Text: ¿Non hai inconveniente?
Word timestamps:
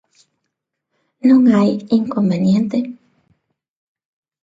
¿Non 1.29 1.41
hai 1.57 1.71
inconveniente? 1.99 2.77